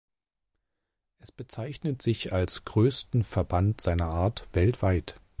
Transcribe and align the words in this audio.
Es 1.19 1.31
bezeichnet 1.31 2.01
sich 2.01 2.33
als 2.33 2.65
größten 2.65 3.21
Verband 3.23 3.81
seiner 3.81 4.07
Art 4.07 4.47
weltweit. 4.53 5.21